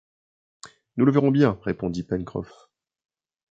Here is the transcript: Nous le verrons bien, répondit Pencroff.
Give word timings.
Nous 0.97 1.05
le 1.05 1.11
verrons 1.11 1.29
bien, 1.29 1.59
répondit 1.61 2.01
Pencroff. 2.01 2.71